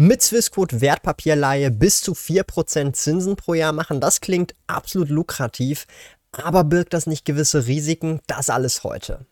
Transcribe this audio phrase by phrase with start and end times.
[0.00, 4.00] mit Swissquote Wertpapierleihe bis zu 4% Zinsen pro Jahr machen.
[4.00, 5.86] Das klingt absolut lukrativ,
[6.32, 8.20] aber birgt das nicht gewisse Risiken?
[8.26, 9.26] Das alles heute.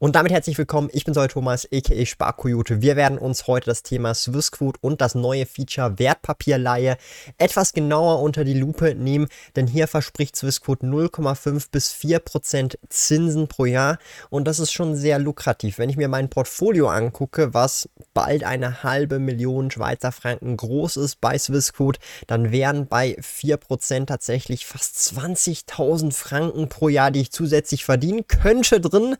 [0.00, 2.80] Und damit herzlich willkommen, ich bin Sol Thomas, aka Sparkoyote.
[2.80, 6.96] Wir werden uns heute das Thema Swissquote und das neue Feature Wertpapierleihe
[7.36, 9.26] etwas genauer unter die Lupe nehmen,
[9.56, 13.98] denn hier verspricht Swissquote 0,5 bis 4% Zinsen pro Jahr
[14.30, 15.78] und das ist schon sehr lukrativ.
[15.78, 21.20] Wenn ich mir mein Portfolio angucke, was bald eine halbe Million Schweizer Franken groß ist
[21.20, 27.84] bei Swissquote, dann wären bei 4% tatsächlich fast 20.000 Franken pro Jahr, die ich zusätzlich
[27.84, 29.16] verdienen könnte drin.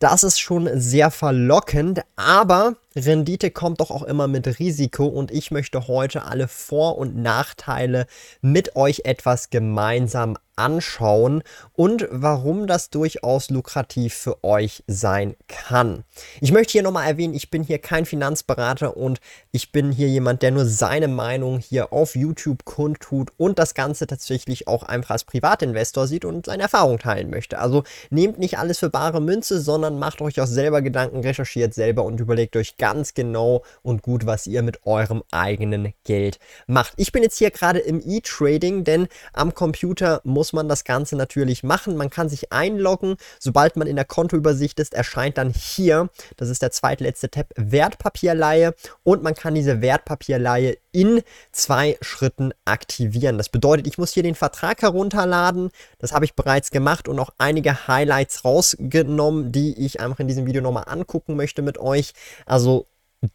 [0.00, 5.52] Das ist schon sehr verlockend, aber Rendite kommt doch auch immer mit Risiko und ich
[5.52, 8.06] möchte heute alle Vor- und Nachteile
[8.40, 11.42] mit euch etwas gemeinsam anschauen
[11.74, 16.04] und warum das durchaus lukrativ für euch sein kann.
[16.40, 19.20] Ich möchte hier nochmal erwähnen, ich bin hier kein Finanzberater und
[19.52, 24.06] ich bin hier jemand, der nur seine Meinung hier auf YouTube kundtut und das Ganze
[24.06, 27.58] tatsächlich auch einfach als Privatinvestor sieht und seine Erfahrung teilen möchte.
[27.58, 32.04] Also nehmt nicht alles für bare Münze, sondern macht euch auch selber Gedanken, recherchiert selber
[32.04, 36.94] und überlegt euch ganz genau und gut, was ihr mit eurem eigenen Geld macht.
[36.96, 41.62] Ich bin jetzt hier gerade im E-Trading, denn am Computer muss man das Ganze natürlich
[41.62, 41.96] machen.
[41.96, 43.16] Man kann sich einloggen.
[43.38, 46.08] Sobald man in der Kontoübersicht ist, erscheint dann hier,
[46.38, 53.38] das ist der zweitletzte Tab, Wertpapierleihe und man kann diese Wertpapierleihe in zwei Schritten aktivieren.
[53.38, 55.70] Das bedeutet, ich muss hier den Vertrag herunterladen.
[55.98, 60.46] Das habe ich bereits gemacht und auch einige Highlights rausgenommen, die ich einfach in diesem
[60.46, 62.12] Video nochmal angucken möchte mit euch.
[62.46, 62.86] Also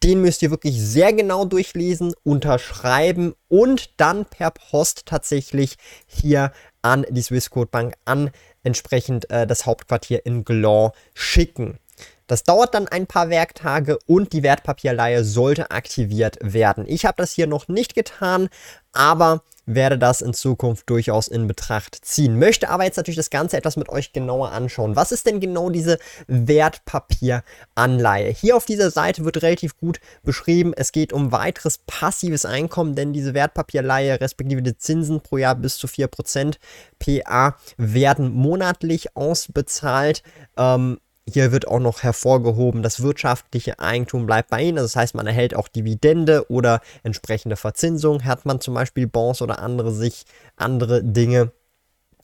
[0.02, 6.52] den müsst ihr wirklich sehr genau durchlesen, unterschreiben und dann per Post tatsächlich hier
[6.82, 8.30] an die Swissquote Bank, an
[8.64, 11.78] entsprechend äh, das Hauptquartier in Gland schicken.
[12.26, 16.84] Das dauert dann ein paar Werktage und die Wertpapierleihe sollte aktiviert werden.
[16.86, 18.48] Ich habe das hier noch nicht getan,
[18.92, 22.38] aber werde das in Zukunft durchaus in Betracht ziehen.
[22.38, 24.94] Möchte aber jetzt natürlich das Ganze etwas mit euch genauer anschauen.
[24.96, 25.98] Was ist denn genau diese
[26.28, 28.30] Wertpapieranleihe?
[28.30, 33.12] Hier auf dieser Seite wird relativ gut beschrieben, es geht um weiteres passives Einkommen, denn
[33.12, 36.58] diese Wertpapierleihe respektive die Zinsen pro Jahr bis zu 4%
[37.00, 40.22] PA werden monatlich ausbezahlt.
[40.56, 40.98] Ähm,
[41.28, 44.76] hier wird auch noch hervorgehoben, das wirtschaftliche Eigentum bleibt bei Ihnen.
[44.76, 48.24] Das heißt, man erhält auch Dividende oder entsprechende Verzinsung.
[48.24, 50.24] Hat man zum Beispiel Bonds oder andere sich
[50.56, 51.52] andere Dinge.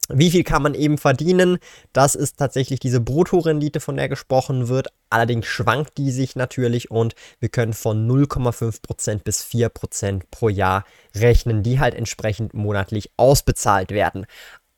[0.09, 1.59] Wie viel kann man eben verdienen?
[1.93, 4.89] Das ist tatsächlich diese Bruttorendite, von der gesprochen wird.
[5.11, 10.85] Allerdings schwankt die sich natürlich und wir können von 0,5% bis 4% pro Jahr
[11.15, 14.27] rechnen, die halt entsprechend monatlich ausbezahlt werden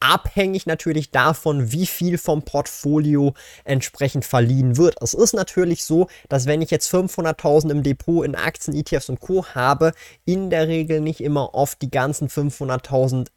[0.01, 3.35] abhängig natürlich davon, wie viel vom Portfolio
[3.65, 4.97] entsprechend verliehen wird.
[5.01, 9.21] Es ist natürlich so, dass wenn ich jetzt 500.000 im Depot in Aktien, ETFs und
[9.21, 9.47] Co.
[9.55, 9.93] habe,
[10.25, 13.29] in der Regel nicht immer oft die ganzen 500.000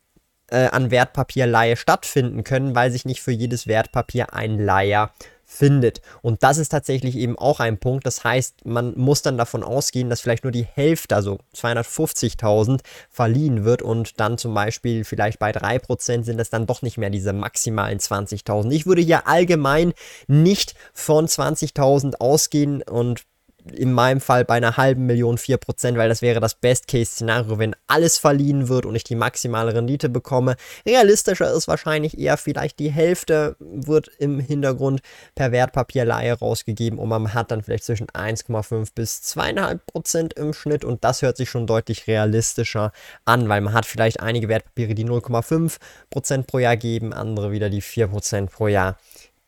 [0.50, 5.12] äh, an Wertpapierleihe stattfinden können, weil sich nicht für jedes Wertpapier ein Leiher
[5.50, 6.02] findet.
[6.22, 8.06] Und das ist tatsächlich eben auch ein Punkt.
[8.06, 13.64] Das heißt, man muss dann davon ausgehen, dass vielleicht nur die Hälfte, also 250.000, verliehen
[13.64, 17.32] wird und dann zum Beispiel vielleicht bei 3% sind es dann doch nicht mehr diese
[17.32, 18.72] maximalen 20.000.
[18.72, 19.94] Ich würde hier allgemein
[20.28, 23.24] nicht von 20.000 ausgehen und
[23.72, 28.18] in meinem Fall bei einer halben Million 4%, weil das wäre das Best-Case-Szenario, wenn alles
[28.18, 30.56] verliehen wird und ich die maximale Rendite bekomme.
[30.86, 35.02] Realistischer ist wahrscheinlich eher vielleicht die Hälfte wird im Hintergrund
[35.36, 41.04] per Wertpapierleihe rausgegeben und man hat dann vielleicht zwischen 1,5 bis 2,5% im Schnitt und
[41.04, 42.92] das hört sich schon deutlich realistischer
[43.26, 47.82] an, weil man hat vielleicht einige Wertpapiere, die 0,5% pro Jahr geben, andere wieder die
[47.82, 48.98] 4% pro Jahr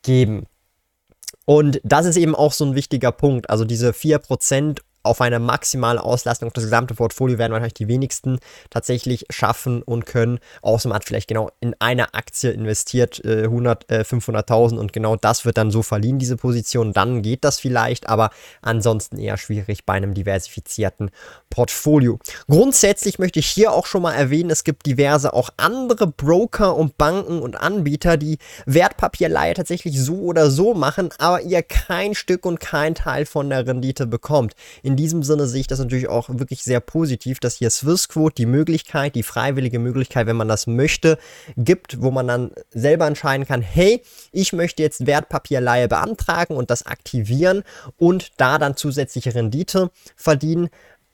[0.03, 0.45] geben.
[1.49, 3.49] Und das ist eben auch so ein wichtiger Punkt.
[3.49, 8.39] Also diese 4% auf eine maximale Auslastung das gesamte Portfolio werden wahrscheinlich die wenigsten
[8.69, 10.39] tatsächlich schaffen und können.
[10.61, 15.15] Außer man hat vielleicht genau in eine Aktie investiert, äh, 100, äh, 500.000 und genau
[15.15, 16.93] das wird dann so verliehen, diese Position.
[16.93, 18.29] Dann geht das vielleicht, aber
[18.61, 21.11] ansonsten eher schwierig bei einem diversifizierten
[21.49, 22.19] Portfolio.
[22.47, 26.97] Grundsätzlich möchte ich hier auch schon mal erwähnen, es gibt diverse auch andere Broker und
[26.97, 32.59] Banken und Anbieter, die Wertpapierleihe tatsächlich so oder so machen, aber ihr kein Stück und
[32.59, 34.53] kein Teil von der Rendite bekommt.
[34.83, 38.45] In diesem Sinne sehe ich das natürlich auch wirklich sehr positiv, dass hier Swissquote die
[38.45, 41.17] Möglichkeit, die freiwillige Möglichkeit, wenn man das möchte,
[41.55, 44.03] gibt, wo man dann selber entscheiden kann, hey,
[44.33, 47.63] ich möchte jetzt Wertpapierleihe beantragen und das aktivieren
[47.95, 50.69] und da dann zusätzliche Rendite verdienen.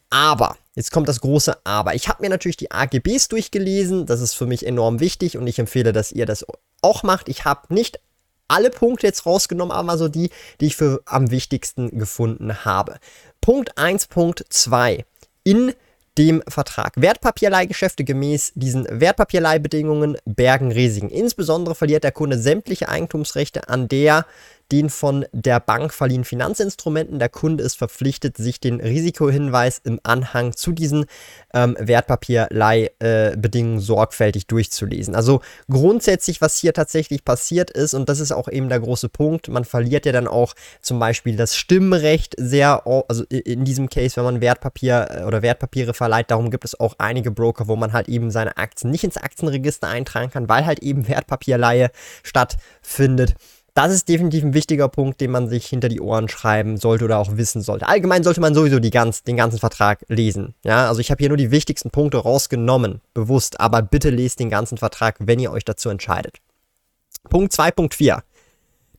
[0.10, 1.94] Aber, jetzt kommt das große Aber.
[1.94, 5.60] Ich habe mir natürlich die AGBs durchgelesen, das ist für mich enorm wichtig und ich
[5.60, 6.46] empfehle, dass ihr das
[6.82, 7.30] auch macht.
[7.30, 8.00] Ich habe nicht
[8.48, 10.30] alle Punkte jetzt rausgenommen, aber mal so die,
[10.62, 13.00] die ich für am wichtigsten gefunden habe.
[13.46, 15.04] Punkt 1.2.
[15.44, 15.74] In
[16.18, 16.94] dem Vertrag.
[16.96, 21.12] Wertpapierleihgeschäfte gemäß diesen Wertpapierleihbedingungen bergen Risiken.
[21.12, 24.26] Insbesondere verliert der Kunde sämtliche Eigentumsrechte an der
[24.72, 27.20] den von der Bank verliehenen Finanzinstrumenten.
[27.20, 31.06] Der Kunde ist verpflichtet, sich den Risikohinweis im Anhang zu diesen
[31.54, 35.16] ähm, Wertpapierleihbedingungen äh, sorgfältig durchzulesen.
[35.16, 39.50] Also grundsätzlich, was hier tatsächlich passiert ist, und das ist auch eben der große Punkt,
[39.50, 44.24] man verliert ja dann auch zum Beispiel das Stimmrecht sehr, also in diesem Case, wenn
[44.24, 48.10] man Wertpapier äh, oder Wertpapiere verleiht, darum gibt es auch einige Broker, wo man halt
[48.10, 51.92] eben seine Aktien nicht ins Aktienregister eintragen kann, weil halt eben Wertpapierleihe
[52.24, 53.36] stattfindet.
[53.76, 57.18] Das ist definitiv ein wichtiger Punkt, den man sich hinter die Ohren schreiben sollte oder
[57.18, 57.90] auch wissen sollte.
[57.90, 60.56] Allgemein sollte man sowieso ganz, den ganzen Vertrag lesen.
[60.64, 64.50] Ja, also ich habe hier nur die wichtigsten Punkte rausgenommen, bewusst, aber bitte lest den
[64.50, 66.38] ganzen Vertrag, wenn ihr euch dazu entscheidet.
[67.30, 68.22] Punkt 2.4.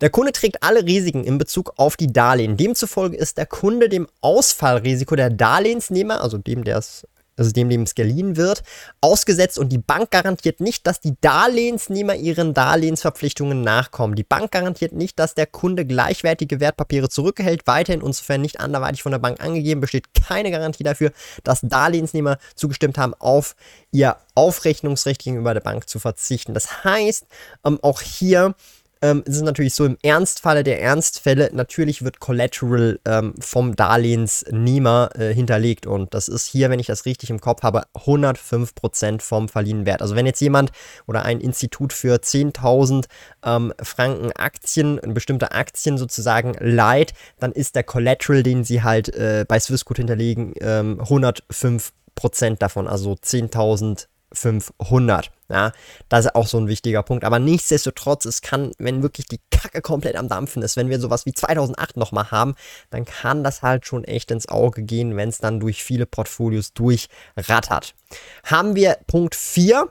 [0.02, 2.58] Der Kunde trägt alle Risiken in Bezug auf die Darlehen.
[2.58, 7.06] Demzufolge ist der Kunde dem Ausfallrisiko der Darlehensnehmer, also dem, der es
[7.36, 8.62] also dem, dem es geliehen wird,
[9.00, 14.14] ausgesetzt und die Bank garantiert nicht, dass die Darlehensnehmer ihren Darlehensverpflichtungen nachkommen.
[14.14, 17.66] Die Bank garantiert nicht, dass der Kunde gleichwertige Wertpapiere zurückerhält.
[17.66, 21.12] Weiterhin und sofern nicht anderweitig von der Bank angegeben, besteht keine Garantie dafür,
[21.44, 23.54] dass Darlehensnehmer zugestimmt haben, auf
[23.92, 26.54] ihr Aufrechnungsrecht gegenüber der Bank zu verzichten.
[26.54, 27.26] Das heißt,
[27.64, 28.54] ähm, auch hier
[29.02, 35.10] ähm, ist es natürlich so, im Ernstfalle der Ernstfälle, natürlich wird Collateral ähm, vom Darlehensnehmer
[35.14, 35.86] äh, hinterlegt.
[35.86, 40.02] Und das ist hier, wenn ich das richtig im Kopf habe, 105% vom verliehenen Wert.
[40.02, 40.72] Also wenn jetzt jemand
[41.06, 43.04] oder ein Institut für 10.000
[43.44, 49.44] ähm, Franken Aktien, bestimmte Aktien sozusagen leiht, dann ist der Collateral, den sie halt äh,
[49.46, 51.92] bei Swissquote hinterlegen, 105%
[52.42, 55.30] ähm, davon, also 10.000 500.
[55.48, 55.72] Ja,
[56.08, 57.24] das ist auch so ein wichtiger Punkt.
[57.24, 61.24] Aber nichtsdestotrotz, es kann, wenn wirklich die Kacke komplett am Dampfen ist, wenn wir sowas
[61.24, 62.56] wie 2008 nochmal haben,
[62.90, 66.72] dann kann das halt schon echt ins Auge gehen, wenn es dann durch viele Portfolios
[66.72, 67.94] durchrattert.
[68.44, 69.88] Haben wir Punkt 4,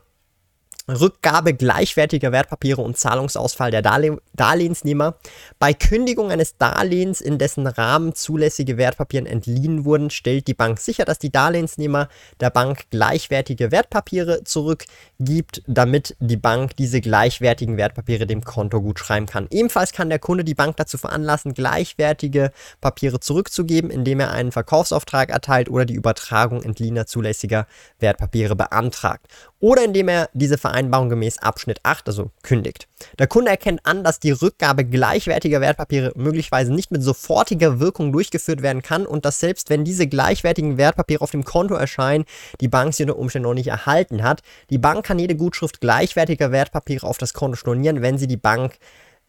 [0.87, 5.15] Rückgabe gleichwertiger Wertpapiere und Zahlungsausfall der Darle Darlehensnehmer.
[5.57, 11.05] Bei Kündigung eines Darlehens, in dessen Rahmen zulässige Wertpapiere entliehen wurden, stellt die Bank sicher,
[11.05, 12.07] dass die Darlehensnehmer
[12.39, 19.25] der Bank gleichwertige Wertpapiere zurückgibt, damit die Bank diese gleichwertigen Wertpapiere dem Konto gut schreiben
[19.25, 19.47] kann.
[19.49, 25.31] Ebenfalls kann der Kunde die Bank dazu veranlassen, gleichwertige Papiere zurückzugeben, indem er einen Verkaufsauftrag
[25.31, 27.65] erteilt oder die Übertragung entliehener zulässiger
[27.99, 29.27] Wertpapiere beantragt
[29.65, 32.89] oder indem er diese Vereinbarung gemäß Abschnitt 8, also kündigt.
[33.17, 38.61] Der Kunde erkennt an, dass die Rückgabe gleichwertiger Wertpapiere möglicherweise nicht mit sofortiger Wirkung durchgeführt
[38.61, 42.25] werden kann und dass selbst wenn diese gleichwertigen Wertpapiere auf dem Konto erscheinen,
[42.59, 44.41] die Bank sie unter Umständen noch nicht erhalten hat.
[44.69, 48.77] Die Bank kann jede Gutschrift gleichwertiger Wertpapiere auf das Konto stornieren, wenn sie die Bank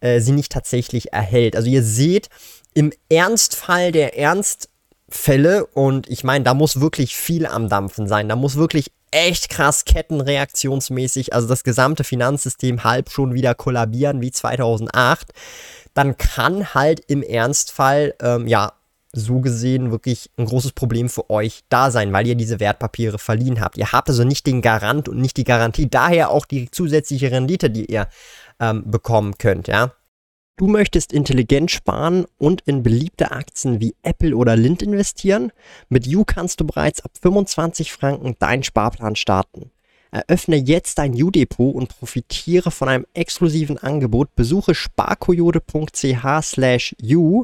[0.01, 1.55] äh, sie nicht tatsächlich erhält.
[1.55, 2.27] Also ihr seht,
[2.73, 8.27] im Ernstfall der Ernstfälle und ich meine, da muss wirklich viel am Dampfen sein.
[8.27, 14.31] Da muss wirklich echt krass kettenreaktionsmäßig, also das gesamte Finanzsystem halb schon wieder kollabieren wie
[14.31, 15.33] 2008,
[15.93, 18.73] dann kann halt im Ernstfall, ähm, ja,
[19.13, 23.61] so gesehen wirklich ein großes Problem für euch da sein, weil ihr diese Wertpapiere verliehen
[23.61, 23.77] habt.
[23.77, 27.69] Ihr habt also nicht den Garant und nicht die Garantie, daher auch die zusätzliche Rendite,
[27.69, 28.07] die ihr
[28.59, 29.93] ähm, bekommen könnt, ja.
[30.57, 35.51] Du möchtest intelligent sparen und in beliebte Aktien wie Apple oder Lind investieren?
[35.87, 39.69] Mit You kannst du bereits ab 25 Franken deinen Sparplan starten.
[40.09, 44.33] Eröffne jetzt dein U-Depot und profitiere von einem exklusiven Angebot.
[44.35, 47.43] Besuche sparkoyote.ch slash U,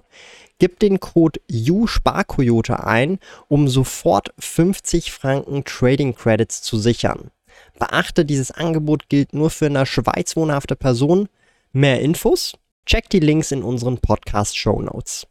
[0.57, 7.29] gib den Code USparkoyote ein, um sofort 50 Franken Trading Credits zu sichern.
[7.77, 11.29] Beachte, dieses Angebot gilt nur für in der Schweiz wohnhafte Personen.
[11.73, 12.53] Mehr Infos
[12.85, 15.25] Check die Links in unseren Podcast-Show Notes.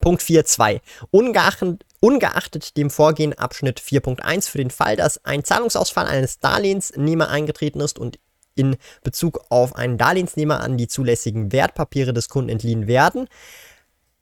[0.00, 0.80] Punkt 4.2.
[1.10, 7.80] Ungeachtet, ungeachtet dem Vorgehen Abschnitt 4.1 für den Fall, dass ein Zahlungsausfall eines Darlehensnehmer eingetreten
[7.80, 8.20] ist und
[8.54, 13.28] in Bezug auf einen Darlehensnehmer an die zulässigen Wertpapiere des Kunden entliehen werden,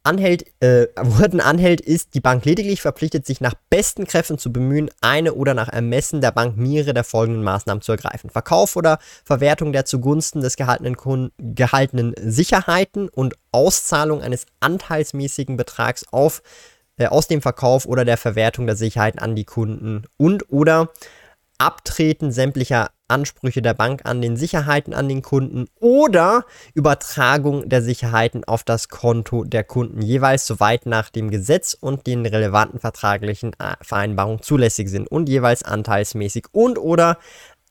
[0.03, 4.91] anhält, äh, Wurden anhält, ist die Bank lediglich verpflichtet, sich nach besten Kräften zu bemühen,
[5.01, 8.31] eine oder nach Ermessen der Bank mehrere der folgenden Maßnahmen zu ergreifen.
[8.31, 10.97] Verkauf oder Verwertung der zugunsten des gehaltenen,
[11.39, 16.43] gehaltenen Sicherheiten und Auszahlung eines anteilsmäßigen Betrags auf
[16.99, 20.91] äh, aus dem Verkauf oder der Verwertung der Sicherheiten an die Kunden und oder
[21.63, 28.43] Abtreten sämtlicher Ansprüche der Bank an den Sicherheiten an den Kunden oder Übertragung der Sicherheiten
[28.43, 33.77] auf das Konto der Kunden, jeweils soweit nach dem Gesetz und den relevanten vertraglichen äh,
[33.81, 37.19] Vereinbarungen zulässig sind und jeweils anteilsmäßig und oder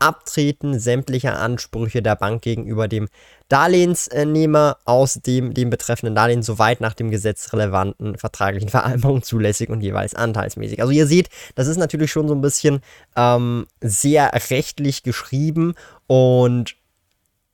[0.01, 3.07] Abtreten sämtlicher Ansprüche der Bank gegenüber dem
[3.49, 9.81] Darlehensnehmer aus dem, dem betreffenden Darlehen soweit nach dem Gesetz relevanten vertraglichen Vereinbarungen zulässig und
[9.81, 10.81] jeweils anteilsmäßig.
[10.81, 12.81] Also ihr seht, das ist natürlich schon so ein bisschen
[13.15, 15.75] ähm, sehr rechtlich geschrieben
[16.07, 16.75] und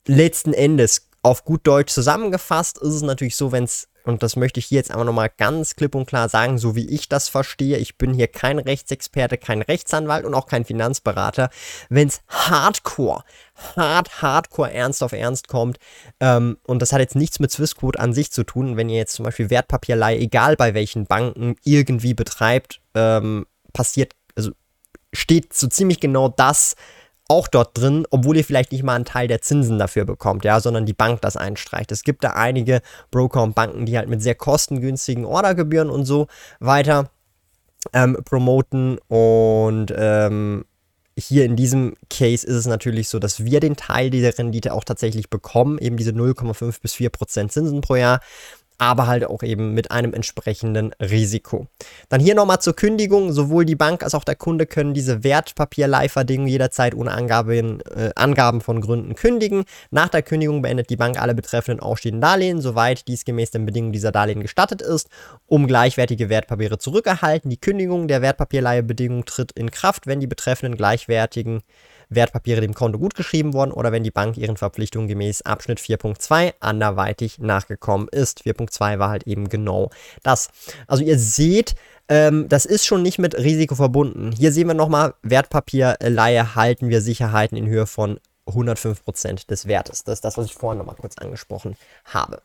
[0.06, 4.58] letzten Endes auf gut Deutsch zusammengefasst ist es natürlich so, wenn es und das möchte
[4.58, 7.76] ich hier jetzt einfach nochmal ganz klipp und klar sagen, so wie ich das verstehe.
[7.76, 11.50] Ich bin hier kein Rechtsexperte, kein Rechtsanwalt und auch kein Finanzberater.
[11.90, 13.22] Wenn es hardcore,
[13.76, 15.78] hart, hardcore ernst auf ernst kommt,
[16.20, 19.12] ähm, und das hat jetzt nichts mit Swissquote an sich zu tun, wenn ihr jetzt
[19.12, 23.44] zum Beispiel Wertpapierleihe, egal bei welchen Banken, irgendwie betreibt, ähm,
[23.74, 24.52] passiert, also
[25.12, 26.76] steht so ziemlich genau das,
[27.28, 30.60] auch dort drin, obwohl ihr vielleicht nicht mal einen Teil der Zinsen dafür bekommt, ja,
[30.60, 31.92] sondern die Bank das einstreicht.
[31.92, 32.80] Es gibt da einige
[33.10, 36.26] Broker und Banken, die halt mit sehr kostengünstigen Ordergebühren und so
[36.58, 37.10] weiter
[37.92, 40.64] ähm, promoten und ähm,
[41.18, 44.84] hier in diesem Case ist es natürlich so, dass wir den Teil dieser Rendite auch
[44.84, 48.20] tatsächlich bekommen, eben diese 0,5 bis 4 Prozent Zinsen pro Jahr
[48.78, 51.66] aber halt auch eben mit einem entsprechenden Risiko.
[52.08, 53.32] Dann hier nochmal zur Kündigung.
[53.32, 58.60] Sowohl die Bank als auch der Kunde können diese Wertpapierleihverdingung jederzeit ohne Angaben, äh, Angaben
[58.60, 59.64] von Gründen kündigen.
[59.90, 63.92] Nach der Kündigung beendet die Bank alle betreffenden ausstehenden Darlehen, soweit dies gemäß den Bedingungen
[63.92, 65.08] dieser Darlehen gestattet ist,
[65.46, 67.50] um gleichwertige Wertpapiere zurückerhalten.
[67.50, 71.62] Die Kündigung der Wertpapierleihebedingung tritt in Kraft, wenn die betreffenden gleichwertigen
[72.08, 77.38] Wertpapiere dem Konto gutgeschrieben worden oder wenn die Bank ihren Verpflichtungen gemäß Abschnitt 4.2 anderweitig
[77.38, 78.42] nachgekommen ist.
[78.42, 79.90] 4.2 war halt eben genau
[80.22, 80.48] das.
[80.86, 81.74] Also ihr seht,
[82.08, 84.32] ähm, das ist schon nicht mit Risiko verbunden.
[84.32, 90.04] Hier sehen wir nochmal, Wertpapierleihe halten wir Sicherheiten in Höhe von 105% des Wertes.
[90.04, 92.40] Das ist das, was ich vorhin nochmal kurz angesprochen habe.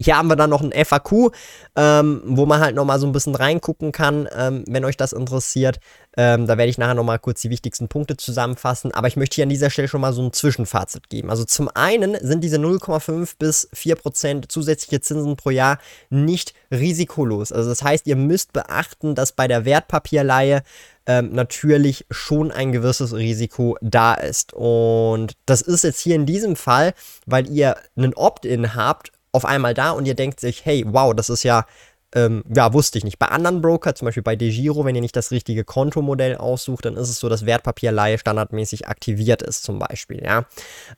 [0.00, 1.32] Hier haben wir dann noch ein FAQ,
[1.74, 5.80] ähm, wo man halt nochmal so ein bisschen reingucken kann, ähm, wenn euch das interessiert.
[6.16, 8.94] Ähm, da werde ich nachher nochmal kurz die wichtigsten Punkte zusammenfassen.
[8.94, 11.30] Aber ich möchte hier an dieser Stelle schon mal so ein Zwischenfazit geben.
[11.30, 15.78] Also zum einen sind diese 0,5 bis 4 Prozent zusätzliche Zinsen pro Jahr
[16.10, 17.50] nicht risikolos.
[17.50, 20.62] Also das heißt, ihr müsst beachten, dass bei der Wertpapierleihe
[21.06, 24.52] ähm, natürlich schon ein gewisses Risiko da ist.
[24.52, 26.94] Und das ist jetzt hier in diesem Fall,
[27.26, 31.28] weil ihr einen Opt-in habt, auf einmal da und ihr denkt sich, hey, wow, das
[31.30, 31.66] ist ja,
[32.14, 33.18] ähm, ja, wusste ich nicht.
[33.18, 36.96] Bei anderen Broker, zum Beispiel bei DeGiro, wenn ihr nicht das richtige Kontomodell aussucht, dann
[36.96, 40.46] ist es so, dass Wertpapierleihe standardmäßig aktiviert ist, zum Beispiel, ja.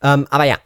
[0.03, 0.57] Ähm, aber ja,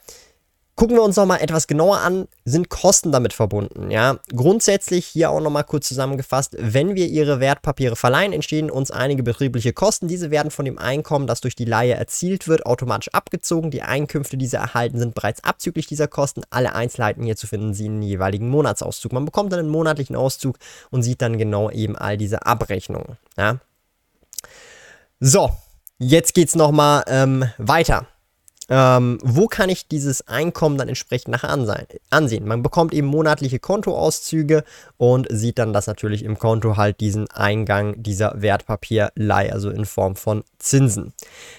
[0.77, 4.19] Gucken wir uns nochmal etwas genauer an, sind Kosten damit verbunden, ja.
[4.35, 9.73] Grundsätzlich hier auch nochmal kurz zusammengefasst, wenn wir Ihre Wertpapiere verleihen, entstehen uns einige betriebliche
[9.73, 10.09] Kosten.
[10.09, 13.71] Diese werden von dem Einkommen, das durch die Leihe erzielt wird, automatisch abgezogen.
[13.71, 16.43] Die Einkünfte, die Sie erhalten, sind bereits abzüglich dieser Kosten.
[16.51, 19.13] Alle Einzelheiten hierzu finden Sie in den jeweiligen Monatsauszug.
[19.13, 20.59] Man bekommt dann einen monatlichen Auszug
[20.91, 23.61] und sieht dann genau eben all diese Abrechnungen, ja.
[25.21, 25.51] So,
[25.99, 28.09] jetzt geht's nochmal ähm, weiter.
[28.71, 31.51] Ähm, wo kann ich dieses Einkommen dann entsprechend nachher
[32.11, 32.47] ansehen?
[32.47, 34.65] Man bekommt eben monatliche Kontoauszüge
[34.97, 40.17] und sieht dann, dass natürlich im Konto halt diesen Eingang dieser Wertpapierleihe, also in Form
[40.17, 41.13] von Zinsen.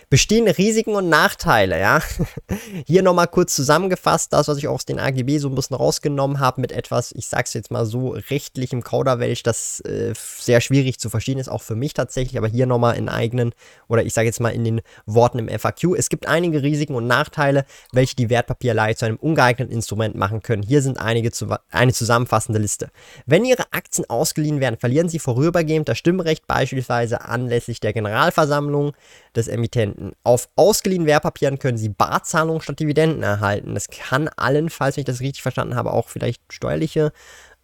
[0.10, 2.02] Bestehen Risiken und Nachteile, ja?
[2.88, 6.62] Hier nochmal kurz zusammengefasst, das, was ich aus den AGB so ein bisschen rausgenommen habe,
[6.62, 11.38] mit etwas, ich sag's jetzt mal so, rechtlichem Kauderwelsch, das äh, sehr schwierig zu verstehen
[11.38, 13.54] ist, auch für mich tatsächlich, aber hier nochmal in eigenen,
[13.88, 15.96] oder ich sage jetzt mal in den Worten im FAQ.
[15.96, 20.64] Es gibt einige Risiken und Nachteile, welche die Wertpapierleihe zu einem ungeeigneten Instrument machen können.
[20.64, 22.90] Hier sind einige zu, eine zusammenfassende Liste.
[23.26, 28.94] Wenn Ihre Aktien ausgeliehen werden, verlieren Sie vorübergehend das Stimmrecht, beispielsweise anlässlich der Generalversammlung
[29.36, 30.14] des Emittenten.
[30.24, 33.74] Auf ausgeliehenen Wertpapieren können Sie Barzahlungen statt Dividenden erhalten.
[33.74, 37.12] Das kann allenfalls, wenn ich das richtig verstanden habe, auch vielleicht steuerliche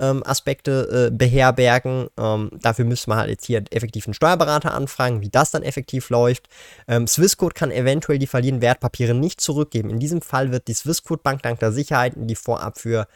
[0.01, 2.07] ähm, Aspekte äh, beherbergen.
[2.17, 6.09] Ähm, dafür müsste man halt jetzt hier effektiv einen Steuerberater anfragen, wie das dann effektiv
[6.09, 6.49] läuft.
[6.87, 9.89] Ähm, Swissquote kann eventuell die verliehenen Wertpapiere nicht zurückgeben.
[9.89, 13.07] In diesem Fall wird die Swissquote Bank dank der Sicherheiten, die vorab für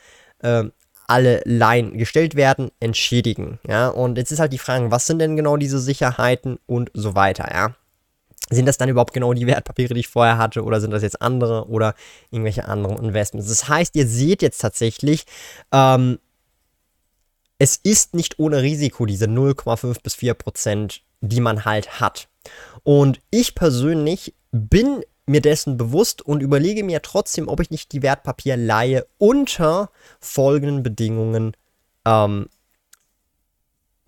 [0.43, 0.71] ähm,
[1.07, 3.59] alle Laien gestellt werden, entschädigen.
[3.67, 7.15] Ja, und jetzt ist halt die Frage, was sind denn genau diese Sicherheiten und so
[7.15, 7.75] weiter, ja.
[8.51, 11.19] Sind das dann überhaupt genau die Wertpapiere, die ich vorher hatte, oder sind das jetzt
[11.19, 11.95] andere oder
[12.29, 13.49] irgendwelche anderen Investments?
[13.49, 15.25] Das heißt, ihr seht jetzt tatsächlich,
[15.71, 16.19] ähm,
[17.59, 22.27] es ist nicht ohne Risiko diese 0,5 bis 4 Prozent, die man halt hat.
[22.83, 28.03] Und ich persönlich bin mir dessen bewusst und überlege mir trotzdem, ob ich nicht die
[28.03, 31.57] Wertpapierleihe unter folgenden Bedingungen
[32.05, 32.47] ähm,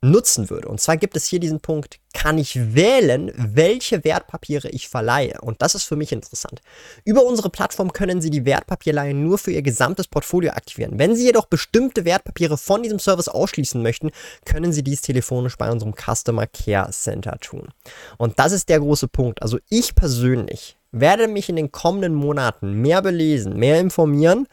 [0.02, 0.68] nutzen würde.
[0.68, 5.40] Und zwar gibt es hier diesen Punkt, kann ich wählen, welche Wertpapiere ich verleihe.
[5.42, 6.62] Und das ist für mich interessant.
[7.04, 11.00] Über unsere Plattform können Sie die Wertpapierleihe nur für Ihr gesamtes Portfolio aktivieren.
[11.00, 14.12] Wenn Sie jedoch bestimmte Wertpapiere von diesem Service ausschließen möchten,
[14.46, 17.70] können Sie dies telefonisch bei unserem Customer Care Center tun.
[18.18, 19.42] Und das ist der große Punkt.
[19.42, 24.48] Also ich persönlich werde mich in den kommenden Monaten mehr belesen, mehr informieren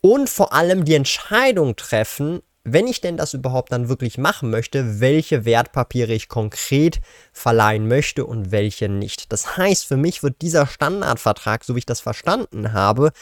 [0.00, 5.00] und vor allem die Entscheidung treffen, wenn ich denn das überhaupt dann wirklich machen möchte,
[5.00, 7.00] welche Wertpapiere ich konkret
[7.32, 9.32] verleihen möchte und welche nicht.
[9.32, 13.12] Das heißt, für mich wird dieser Standardvertrag, so wie ich das verstanden habe,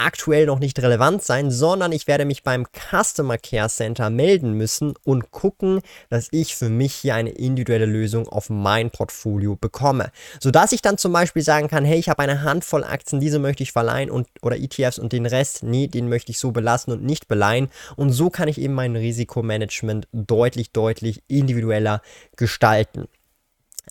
[0.00, 4.94] aktuell noch nicht relevant sein, sondern ich werde mich beim Customer Care Center melden müssen
[5.04, 10.10] und gucken, dass ich für mich hier eine individuelle Lösung auf mein Portfolio bekomme.
[10.40, 13.62] Sodass ich dann zum Beispiel sagen kann, hey, ich habe eine Handvoll Aktien, diese möchte
[13.62, 17.04] ich verleihen und oder ETFs und den Rest, nee, den möchte ich so belassen und
[17.04, 17.68] nicht beleihen.
[17.96, 22.02] Und so kann ich eben mein Risikomanagement deutlich, deutlich individueller
[22.36, 23.06] gestalten.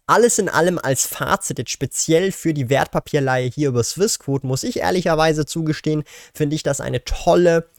[0.09, 4.79] Alles in allem als Fazit jetzt speziell für die Wertpapierleihe hier über Swissquote muss ich
[4.79, 7.69] ehrlicherweise zugestehen, finde ich das eine tolle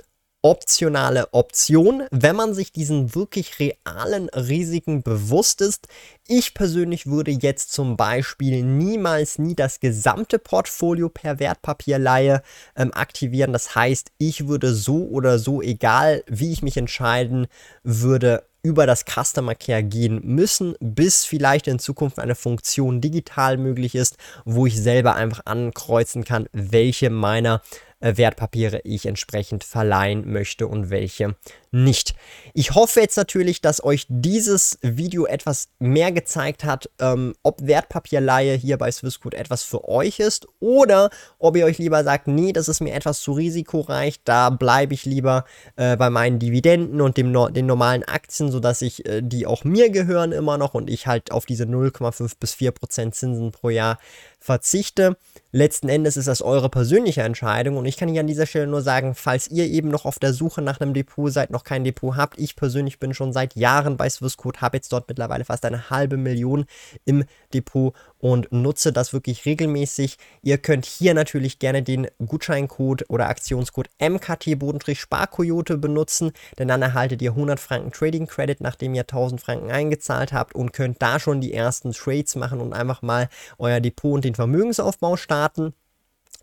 [0.41, 5.89] optionale Option, wenn man sich diesen wirklich realen Risiken bewusst ist.
[6.29, 12.43] Ich persönlich würde jetzt zum Beispiel niemals nie das gesamte Portfolio per Wertpapierleihe
[12.77, 13.53] ähm, aktivieren.
[13.53, 17.49] Das heißt, ich würde so oder so, egal wie ich mich entscheiden
[17.83, 23.95] würde, über das Customer Care gehen müssen, bis vielleicht in Zukunft eine Funktion digital möglich
[23.95, 27.63] ist, wo ich selber einfach ankreuzen kann, welche meiner
[28.01, 31.37] äh, Wertpapiere ich entsprechend verleihen möchte und welche
[31.73, 32.15] nicht.
[32.53, 38.55] Ich hoffe jetzt natürlich, dass euch dieses Video etwas mehr gezeigt hat, ähm, ob Wertpapierleihe
[38.55, 42.69] hier bei Swissquote etwas für euch ist oder ob ihr euch lieber sagt, nee, das
[42.69, 45.45] ist mir etwas zu risikoreich, da bleibe ich lieber
[45.77, 49.91] äh, bei meinen Dividenden und dem, den normalen Aktien, sodass ich äh, die auch mir
[49.91, 53.99] gehören immer noch und ich halt auf diese 0,5 bis 4 Prozent Zinsen pro Jahr
[54.41, 55.17] verzichte.
[55.53, 58.83] Letzten Endes ist das eure persönliche Entscheidung und ich kann hier an dieser Stelle nur
[58.83, 62.17] sagen, falls ihr eben noch auf der Suche nach einem Depot seid, noch kein Depot
[62.17, 65.91] habt, ich persönlich bin schon seit Jahren bei Swissquote, habe jetzt dort mittlerweile fast eine
[65.91, 66.65] halbe Million
[67.05, 70.17] im Depot und nutze das wirklich regelmäßig.
[70.43, 77.33] Ihr könnt hier natürlich gerne den Gutscheincode oder Aktionscode MKT-Sparkoyote benutzen, denn dann erhaltet ihr
[77.33, 81.53] 100 Franken Trading Credit, nachdem ihr 1000 Franken eingezahlt habt und könnt da schon die
[81.53, 85.75] ersten Trades machen und einfach mal euer Depot und den Vermögensaufbau starten.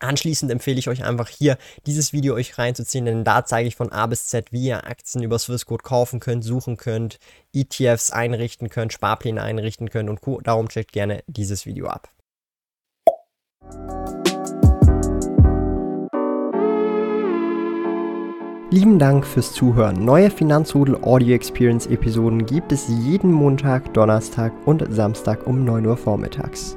[0.00, 3.90] Anschließend empfehle ich euch einfach hier dieses Video euch reinzuziehen, denn da zeige ich von
[3.90, 7.18] A bis Z, wie ihr Aktien über Swissquote kaufen könnt, suchen könnt,
[7.52, 10.40] ETFs einrichten könnt, Sparpläne einrichten könnt und Co.
[10.40, 12.08] Darum checkt gerne dieses Video ab.
[18.70, 20.04] Lieben Dank fürs Zuhören.
[20.04, 25.96] Neue Finanzrudel Audio Experience Episoden gibt es jeden Montag, Donnerstag und Samstag um 9 Uhr
[25.96, 26.76] vormittags.